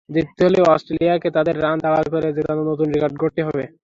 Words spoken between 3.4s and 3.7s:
হতো।